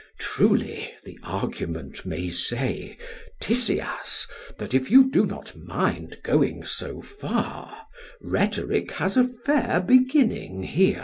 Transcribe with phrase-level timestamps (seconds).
[0.17, 2.97] Truly, the argument may say,
[3.39, 4.25] Tisias,
[4.57, 7.85] that if you do not mind going so far,
[8.19, 10.99] rhetoric has a fair beginning here.